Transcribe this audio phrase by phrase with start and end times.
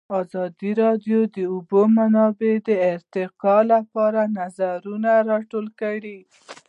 [0.19, 6.19] ازادي راډیو د د اوبو منابع د ارتقا لپاره نظرونه راټول کړي.